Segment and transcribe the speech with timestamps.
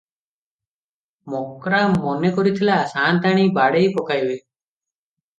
[1.33, 4.39] ମକ୍ରା ମନେ କରିଥିଲା, ସାଅନ୍ତାଣୀ ବାଡ଼େଇ ପକାଇବେ।